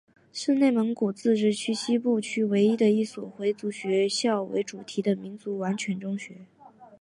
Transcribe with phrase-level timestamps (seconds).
[0.33, 6.47] 是内蒙古自治区西部区唯一的一所以回族学生为主体的民族完全中学。